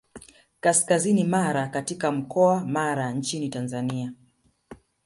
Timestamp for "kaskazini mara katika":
0.59-2.11